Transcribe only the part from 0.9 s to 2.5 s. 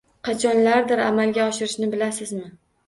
amalga oshirishni bilasizmi?